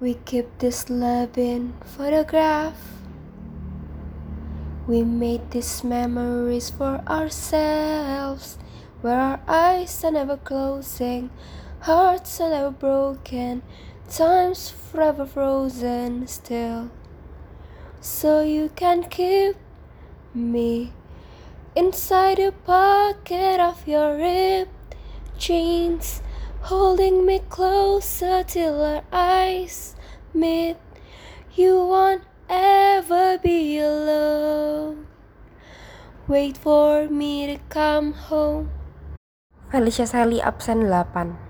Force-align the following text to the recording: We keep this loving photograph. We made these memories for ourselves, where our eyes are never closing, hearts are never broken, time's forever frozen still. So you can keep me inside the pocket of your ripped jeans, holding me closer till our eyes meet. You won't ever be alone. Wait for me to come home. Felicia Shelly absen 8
We 0.00 0.14
keep 0.14 0.60
this 0.60 0.88
loving 0.88 1.74
photograph. 1.84 2.80
We 4.86 5.02
made 5.04 5.50
these 5.50 5.84
memories 5.84 6.70
for 6.70 7.02
ourselves, 7.06 8.56
where 9.02 9.20
our 9.20 9.40
eyes 9.46 10.02
are 10.02 10.10
never 10.10 10.38
closing, 10.38 11.28
hearts 11.80 12.40
are 12.40 12.48
never 12.48 12.70
broken, 12.70 13.60
time's 14.08 14.70
forever 14.70 15.26
frozen 15.26 16.26
still. 16.26 16.90
So 18.00 18.40
you 18.40 18.70
can 18.74 19.02
keep 19.02 19.56
me 20.32 20.94
inside 21.76 22.38
the 22.38 22.54
pocket 22.64 23.60
of 23.60 23.86
your 23.86 24.16
ripped 24.16 24.94
jeans, 25.36 26.22
holding 26.62 27.24
me 27.26 27.40
closer 27.48 28.44
till 28.44 28.82
our 28.82 29.02
eyes 29.12 29.96
meet. 30.34 30.76
You 31.54 31.84
won't 31.84 32.22
ever 32.48 33.38
be 33.38 33.78
alone. 33.78 35.06
Wait 36.28 36.56
for 36.56 37.08
me 37.08 37.46
to 37.46 37.58
come 37.68 38.12
home. 38.12 38.70
Felicia 39.70 40.06
Shelly 40.06 40.40
absen 40.40 40.86
8 40.86 41.48